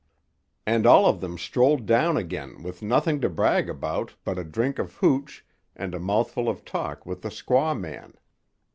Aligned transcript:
And 0.65 0.87
all 0.87 1.05
of 1.05 1.21
them 1.21 1.37
strolled 1.37 1.85
down 1.85 2.17
again 2.17 2.63
with 2.63 2.81
nothing 2.81 3.21
to 3.21 3.29
brag 3.29 3.69
about 3.69 4.15
but 4.23 4.39
a 4.39 4.43
drink 4.43 4.79
of 4.79 4.95
hooch 4.95 5.45
and 5.75 5.93
a 5.93 5.99
mouthful 5.99 6.49
of 6.49 6.65
talk 6.65 7.05
with 7.05 7.21
the 7.21 7.29
squaw 7.29 7.79
man. 7.79 8.15